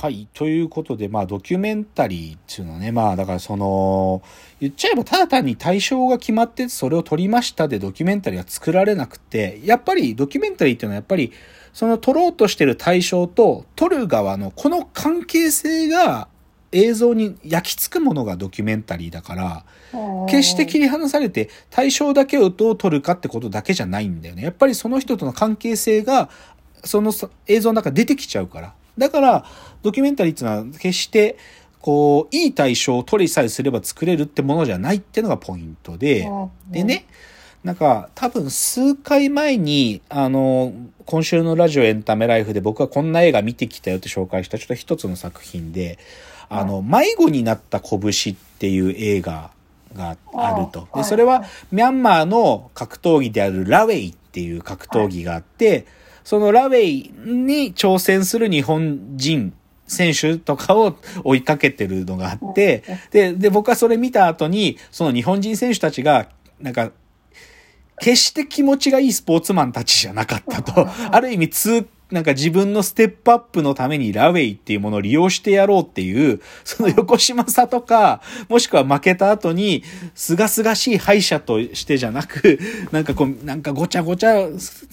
[0.00, 0.28] はい。
[0.32, 4.22] ということで、まあ、ドキュメンタリーっていうのはね、まあ、だからその、
[4.60, 11.32] 言っちゃえばただ単に対象が決まってそれを撮りましたでドキュメンタリーは作られなくて、やっぱりドキュメンタリーっていうのはやっぱり、
[11.72, 16.28] その撮ろうとしてる対象と撮る側のこの関係性が
[16.70, 19.64] 映像に焼き付くものがドキュメンタリーだから、
[20.28, 24.44] 決して切り離されて対象だけをどう撮るかってことだけじゃないんだよね。
[24.44, 26.30] やっぱりその人との関係性が、
[26.84, 27.12] その
[27.48, 28.74] 映像の中に出てきちゃうから。
[28.98, 29.44] だから、
[29.82, 31.36] ドキュメンタリーっていうのは決して、
[31.80, 36.28] こう、いい対象を取りさえすれば作れるってものじゃないっていうのがポイントで、
[36.70, 37.06] でね、
[37.64, 40.72] なんか多分数回前に、あの、
[41.06, 45.98] 今週のラジオエンタメライフで僕はこんな映画見てきたよって紹介したちょっと一つの作品で、
[46.48, 49.50] あの、迷子になった拳っていう映画
[49.94, 50.88] があると。
[50.94, 55.86] で、それはミャンマーの格闘技であるラウェイっていう格闘技があって、
[56.28, 59.54] そのラウェイに挑戦する日本人
[59.86, 66.28] 選手とかを追いかけてるのがあって、で、で、僕はそれ見た後に、その日本人選手たちが、
[66.60, 66.92] なんか、
[67.98, 79.84] 決して気持ちがいいスポーツマンたちじゃなかったと、ある意味通、なんか自分のステップアップのためにラウェイっていうものを利用してやろうっていう、その横島さとか、もしくは負けた後に、
[80.14, 82.58] すがすがしい敗者としてじゃなく、
[82.92, 84.48] なんかこう、なんかごちゃごちゃ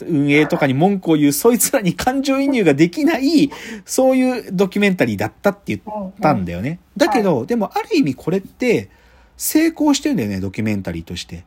[0.06, 3.50] 運営とかに文句を言う、そいつらに感情移入ができない、
[3.86, 6.80] そういうドキュメンタリーだったって言ったんだよね。
[6.98, 8.90] だけど、でもある意味これって、
[9.38, 11.46] 成功してるんだよね、ドキュメンタリーとして。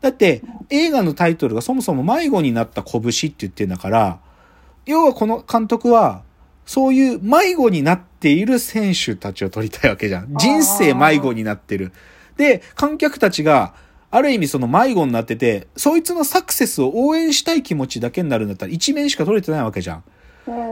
[0.00, 4.18] だって、映画のタイトルがそもそも迷子になった拳って言ってんだから、
[4.86, 6.22] 要はこの監督は、
[6.66, 10.34] そういう迷子になっている選手たちを撮りたいわけじゃん。
[10.36, 11.92] 人生迷子になってる。
[12.36, 13.74] で、観客たちが、
[14.10, 20.04] ある意味その迷子になってて、そいつのサクセスを応援したい気持ちだけになるんだったら一面しか撮れてないわけじゃん。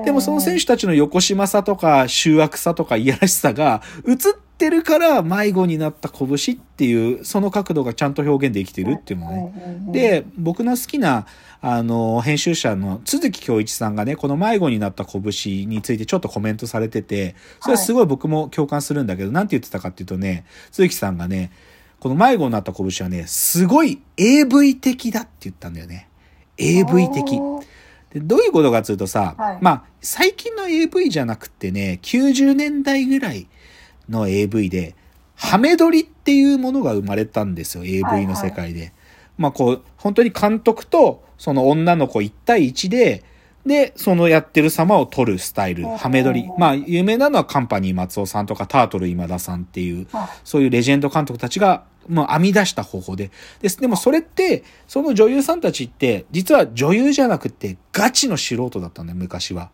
[0.04, 4.16] でもその選手たちの横島さとか、醜悪さとか、いやらしさが映っ
[4.58, 9.52] てるから迷子になった拳っていう、その角度がちゃんと表現できてるっていうのね。
[9.88, 11.26] で、僕の好きな、
[11.64, 21.52] あの、編集者の鈴木京一さんがね、この迷子になった拳についてちょっとコメントされてて、それはすごい僕も共感するんだけど、なんて言ってたかっていうとね、鈴木さんがね、
[22.00, 26.08] この迷子になった拳はね、すごい AV 的だって言ったんだよね。
[26.58, 27.40] AV 的。
[28.12, 33.46] でどういうことかっていうとさ、はいまあ、最近の AV じゃなくてね、90年代ぐらい
[34.08, 34.96] の AV で、
[35.36, 38.92] ハメ撮りっていうものが生まれたんですよ、AV の世界で。
[39.38, 43.24] まあ、こう、本当に監督と、その女の子1対1で、
[43.66, 46.48] で、そのやってる様を撮るスタイル、うんハメ撮り。
[46.58, 50.06] まあ、有名なのはカンパニー松尾さんとかタートル今田さんっていう、
[50.44, 53.30] そういうレジェンド監督たちが、もう編み出した方法で。
[53.60, 53.80] です。
[53.80, 59.70] でもそれって、その女優さんたちって、実は女優じゃなくて、ガチの素人だったんだよ、昔は。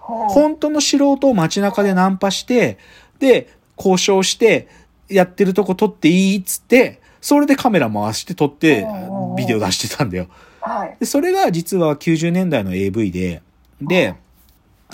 [0.00, 2.78] 本当の素人を街中でナンパして、
[3.20, 4.66] で、交渉して、
[5.08, 10.28] やってるとこ撮っていいっつって、それでカメラ回して撮ってうん、ビデオ出してたんだよ。
[10.60, 10.96] はい。
[11.00, 13.42] で、それが実は90年代の AV で、
[13.80, 14.14] で、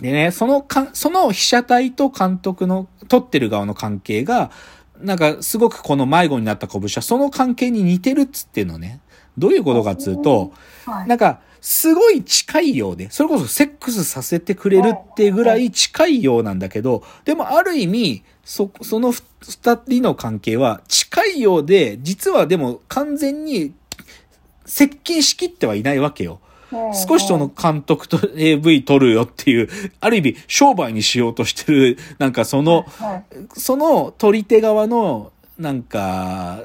[0.01, 4.51] でね、そのかん、その被写体と監督の撮ってる側の関係が、
[5.01, 9.01] なんかすごくこの迷子になった拳はその関係に似てるっつっていうのね。
[9.37, 10.53] どういうことかっつうと、
[10.87, 11.09] はい。
[11.09, 23.75] なんか、すごい近いようで、それこそセックスさせてくれるってぐらい近いようなんだけど、でもある意味、そ、そのふ二人の関係は近いようで、実はでも完全に
[24.65, 26.41] 接近しきってはいないわけよ。
[26.93, 29.69] 少しその監督と AV 撮るよっていう、
[30.01, 33.25] ある意味商売にしようとしてる、なんかその、はい。
[33.55, 36.65] その取り手側の、なんか、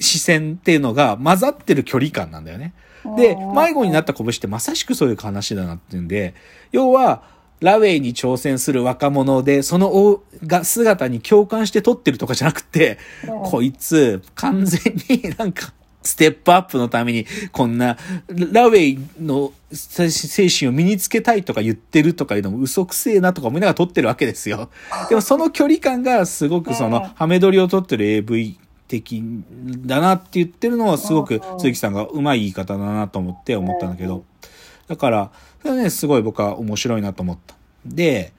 [0.00, 2.74] 視線っていうのが混ざってる距離感なんだよね。
[3.16, 6.34] で、迷子になった拳ってまさしくそういう話だなっていうんで、
[6.72, 7.22] 要は、
[7.60, 12.98] ラウェイに挑戦する若者で、そのおが姿に共感して撮ってるとかじゃなくて、
[13.44, 15.72] こいつ、完全になんか、
[16.02, 17.96] ステップアップのために、こんな、
[18.28, 24.68] ラウェイの精神を身につけたいとか言ってるとかいうのも嘘くせえなとか思いながら撮ってるわけですよ。
[25.08, 29.22] でもその距離感がすごくその、ハメ撮りを撮ってる AV 的
[29.86, 34.24] だなって言ってるのはすごく鈴木さんがうまい言い方だなと思って思ったんだけど。
[34.86, 35.30] だから、
[35.62, 37.54] それはね、すごい僕は面白いなと思った。
[37.86, 38.32] で、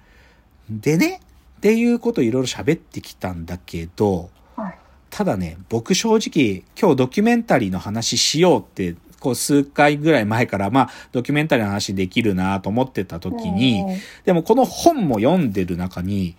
[0.69, 1.21] でね、
[1.57, 4.77] っていうことをいろいろ喋ってきたんだけど、はい。
[5.09, 16.35] ただね、僕正直、今日ドキュメンタリーの話しようって、こう数回ぐらい前から、まあ、ドキュメンタリーの話できるなと思ってた時にうん、でもこの本も読んでる中に、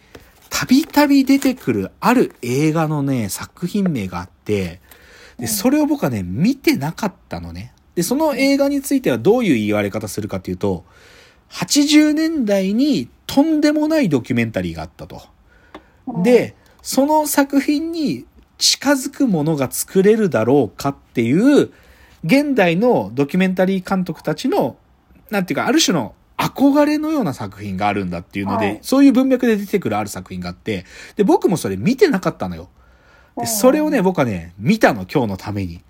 [0.50, 4.80] たびたび出てくるある映画のね、作品名があって、
[5.38, 7.72] で、それを僕はね、見てなかったのね。
[7.96, 10.84] で、その映画についてはどういう言われ方するかっていうと、
[11.50, 15.22] 80年代にとんでもないドキュメンタリーがあったと。
[16.22, 18.26] で、その作品に
[18.58, 21.72] 近づくものが作れるだろうかっていう、
[22.22, 24.76] 現代のドキュメンタリー監督たちの、
[25.30, 30.84] なんていうか、ある種の憧れのような作品があるんだっていうので、はい、そういう文脈で出てくるある作品があって、
[31.16, 32.68] で、僕もそれ見てなかったのよ。
[33.38, 35.80] で、それをね、僕はね、見たの、今日のために。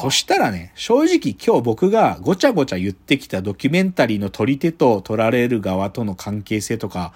[0.00, 7.12] そしたらね、正直今日僕がごちゃごちゃ言ってきたドキュメンタリーの撮り手と撮られる側との関係性とか、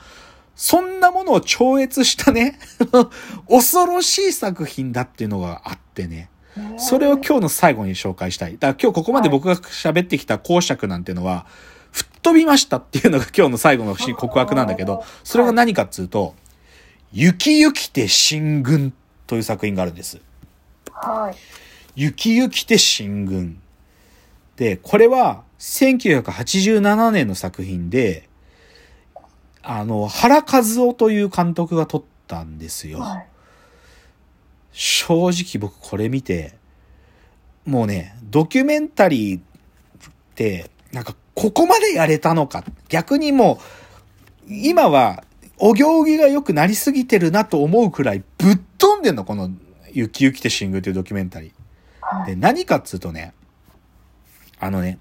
[0.54, 2.58] そんなものを超越したね
[3.48, 6.28] 恐ろしい作品だっていうのがあってね。
[6.76, 8.52] それを今日の最後に紹介したい。
[8.52, 11.46] だから今日ここまで僕が喋ってきた公爵なんていうのは、
[11.90, 16.34] 吹っ飛びましたっていうのが今日の最後の告白なんだけど、それが何かっつうと、
[17.12, 18.92] 雪ゆきて進軍
[19.26, 20.20] という作品があるんです。
[20.92, 21.36] はい。
[21.94, 23.60] 雪ゆきて進軍。
[24.56, 28.28] で、これは1987年の作品で、
[29.62, 33.00] あの、原和夫という監督が撮ったんですよ。
[33.00, 33.26] はい、
[34.72, 36.54] 正直僕これ見て、
[37.64, 39.42] もうね、ドキュメンタリーっ
[40.34, 42.64] て、なんかここまでやれたのか。
[42.88, 43.60] 逆にも
[44.48, 45.24] う、今は、
[45.58, 49.50] お行儀が良くなりすぎてるなと思うくらいぶっ飛んでんの、この、
[49.92, 51.61] 雪雪てシングというドキュメンタリー。
[52.26, 53.34] で、何かっつうとね、
[54.58, 54.98] あのね、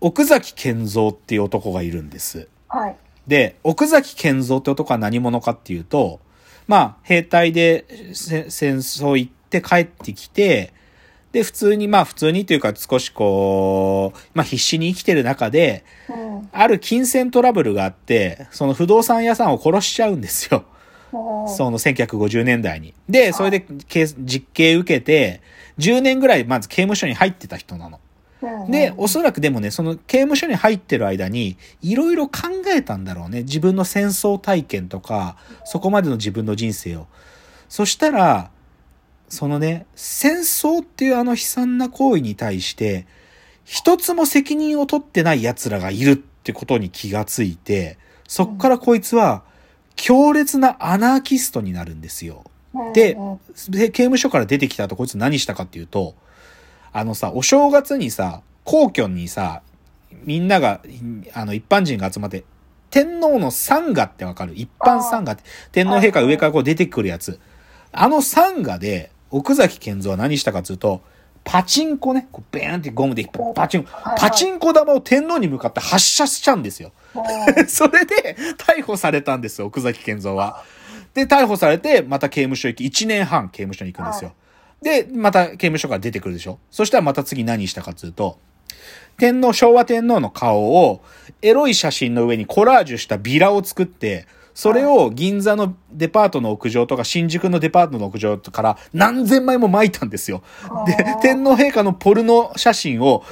[0.00, 2.48] 奥崎健三っていう男がいるんです。
[2.68, 2.96] はい。
[3.26, 6.20] で、奥崎健三って男は何者かっていうと、
[6.66, 8.46] まあ、兵隊で戦
[8.78, 10.72] 争行って帰ってきて、
[11.32, 20.64] で、普通に、まあ普通にというか少しこう、まあ必死に生きてる中で、うん、ある金銭トラブルがあって、その不動産屋さんを殺しちゃうんですよ。
[21.12, 22.94] その1950年代に。
[23.08, 23.66] で、それで
[24.18, 25.42] 実刑受けて、
[25.78, 28.00] 10年ぐらいまず刑務所に入ってた人なの。
[28.68, 33.42] で、おそらくでもね、その刑務所に入ってる間に、いろいろ考えたんだろうね。
[33.42, 37.06] 自分の戦争体験とか、そこまでの自分の人生を。
[37.68, 38.50] そしたら、
[39.28, 43.06] そのね、戦争っていうあの悲惨な行為に対して、
[43.64, 49.42] 一つも責任を取ってない奴らがいるってことに気がついて、そっからこいつは、
[49.96, 52.44] 強烈なアナーキストになるんですよ。
[52.92, 53.16] で、
[53.90, 56.14] 刑務所から出てきた後こいつ何したかっていうと、
[56.92, 59.62] あのさ、お正月にさ、皇居にさ、
[60.24, 60.80] みんなが、
[61.34, 62.44] あの、一般人が集まって、
[62.90, 64.54] 天皇の参賀ってわかる？
[64.54, 65.42] 一般参賀って、
[65.72, 67.38] 天皇陛下上からこう出てくるやつ。
[67.92, 71.02] あの参賀で、奥崎健三は何したかっていうと、
[71.44, 76.92] パチンコね、こうベーンってゴムでパチンコ、パチンコ玉を天皇に向かって発射しちゃうんですよ。
[77.68, 80.64] それで逮捕されたんですよ、奥崎健三は。
[81.16, 84.34] で、逮捕されて、また刑務所行き、1年半刑務所に行くんですよ。
[84.82, 88.38] で、また刑務所から出てくるでしょそしたらまた次何したかっていうと、
[89.16, 91.02] 天皇、昭和天皇の顔を、
[91.40, 94.26] エロい写真の上にコラージュしたビラを作って、
[94.56, 100.42] それを銀座のデパートの屋上とか新宿のデパートの屋上から何千枚も巻いたんですよ。
[100.86, 103.22] で、天皇陛下のポルノ写真を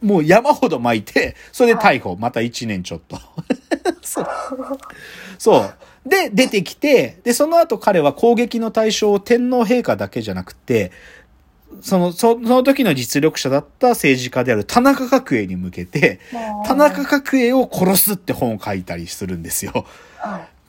[0.00, 2.16] もう山ほど巻いて、それで逮捕。
[2.16, 3.18] また1年ちょっと。
[4.02, 4.26] そう。
[5.36, 6.08] そう。
[6.08, 10.92] で、出てきて、で、その後彼は攻撃の対象を天皇陛下だけじゃなくて、
[11.82, 16.20] その、その時の実力者だった政治家である田中角栄に向けて、
[16.64, 19.84] 田中角栄を殺すって本を書いたりするんですよ。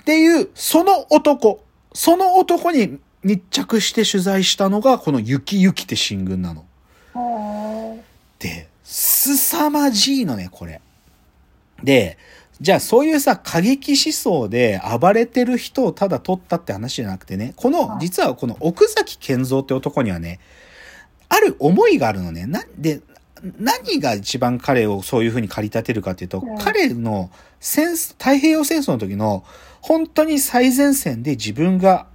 [0.09, 1.63] っていう、その男、
[1.93, 6.65] その男に密着して取材したのが、この雪雪って新軍なの。
[8.39, 10.81] で、凄まじいのね、これ。
[11.83, 12.17] で、
[12.59, 20.39] じゃあそういうさ、過激思想で暴れてる人をただ取ったって話じゃなくてね、この、実はこの奥崎健三って男にはね、
[21.29, 22.47] ある思いがあるのね。
[22.47, 23.01] なんで、
[23.59, 29.43] 何が一番彼をそういう風に駆り立てるかっていうと、うん、彼の戦太平洋戦争の時の
[29.81, 32.07] 本当に最前線で自分が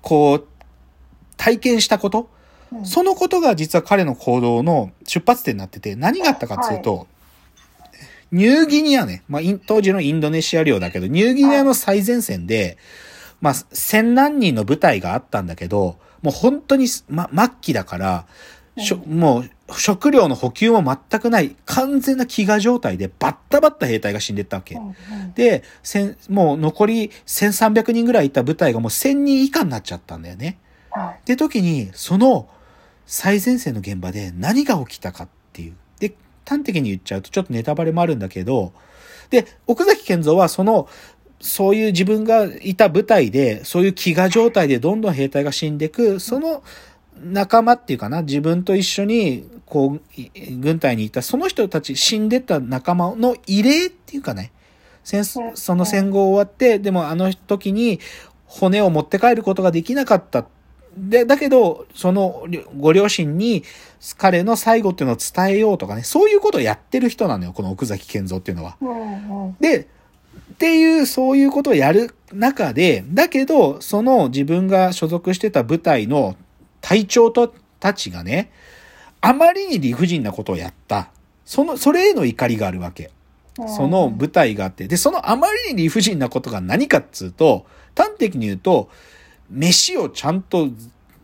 [0.00, 0.46] こう
[1.36, 2.30] 体験したこと、
[2.72, 7.06] うん、そのことが実は彼の行動の出発点になってて、何があったかっていうと、はい。
[8.32, 12.78] ニューギニアね、まあ、当時のインドネシア領だけど、ニューギニアの最前線で、
[13.40, 18.26] まあ、千何人の部隊があったんだけど、もう本当に、ま、末期だから、
[18.76, 24.78] しょもう食料の補給も全くない完全な飢餓状態でバッタバッタ兵隊が死んでったわけ。
[25.34, 25.62] で、
[26.28, 30.58] もう残り1300人ぐらいいた部隊がもう1000人以下になっちゃったんだよね。
[31.24, 32.48] で時に、その
[33.06, 35.74] 最前線の現場で何が起きたかっていう。
[35.98, 36.14] で、
[36.46, 38.72] 端的に言っちゃうとちょっとネタバレもあるんだけど、
[39.30, 40.88] で、奥崎健三はその、
[41.40, 46.62] そういう自分がいた部隊で、そういう飢餓状態でどんどん兵隊が死んでいく、その
[47.20, 50.00] 仲間っていうかな、自分と一緒に、こう、
[50.58, 54.52] 軍隊にいた、その人たち死んでた仲間の慰霊っていうかね、
[55.04, 58.00] 戦その戦後終わって、でもあの時に
[58.46, 60.46] 骨を持って帰ることができなかった。
[60.96, 62.44] で、だけど、その
[62.78, 63.64] ご両親に
[64.18, 68.76] 彼の最後っていうのを伝えようとかね、そういうことをやってる人なのよ、この奥崎健三っていうのは。
[69.60, 69.88] で、
[70.52, 76.36] っていう、そういうことをやる中で、だけど、その自分が所属してた部隊の
[76.82, 78.52] 隊長とたちがね、
[79.22, 81.08] あまりに理不尽なことをやった。
[81.46, 83.10] その、それへの怒りがあるわけ。
[83.66, 84.88] その舞台があって。
[84.88, 87.64] で、そのあまりに理不尽なことが何かっつうと、
[87.96, 88.90] 端的に言うと、
[89.50, 90.68] 飯をちゃんと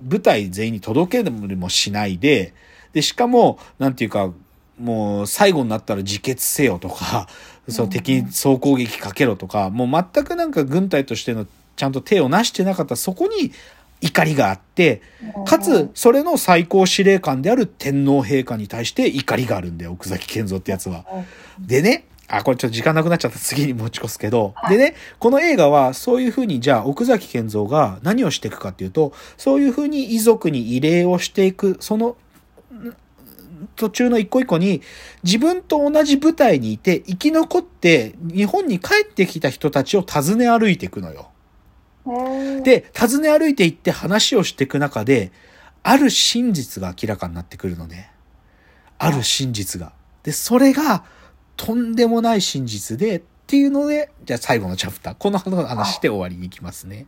[0.02, 2.54] 舞台全員に届けもしないで、
[2.92, 4.32] で、しかも、なんていうか、
[4.78, 7.28] もう最後になったら自決せよとか、
[7.68, 11.46] その敵に総攻撃かけろとか、もう全くなんか軍隊としての
[11.76, 13.52] ちゃんと手をなしてなかったそこに
[14.00, 15.02] 怒りがあって、
[15.46, 21.04] かつ、それの最高司令官である天皇陛下に対して怒りがあるんだよ、奥崎健三ってやつは。
[21.58, 24.54] でね、あ、これちょっと時間なくなっちゃった次に持ち越すけど。
[24.68, 32.16] でね、この映画はそういうふうに、じゃあ奥崎健三が何をしていくかっていうと、そういうふうに遺族に慰霊をしていく、その、
[33.76, 34.82] 途中の一個一個に、
[35.24, 41.30] 自分と同じ舞台にいて、生き残って日本に帰ってきた人たちを訪ね歩いていくのよ。
[42.62, 45.32] で、尋ね歩いていって話をしていく中で、
[45.82, 48.10] ある真実が明らかになってくるのね。
[48.98, 49.92] ある真実が。
[50.22, 51.04] で、それが、
[51.56, 57.06] とんでもない真実で、っていうので、じゃあ最後のチャプター、この話で終わりに行きますね。